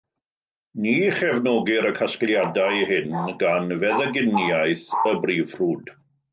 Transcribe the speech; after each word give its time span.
Ni 0.85 0.93
chefnogir 1.19 1.89
y 1.89 1.91
casgliadau 1.99 2.81
hyn 2.93 3.15
gan 3.45 3.71
feddyginiaeth 3.85 4.85
y 5.15 5.17
brif 5.27 5.57
ffrwd. 5.59 5.97